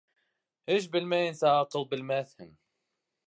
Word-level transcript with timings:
Эш 0.75 0.87
белмәйенсә, 0.95 1.53
аҡыл 1.59 1.87
белмәҫһең. 1.93 2.53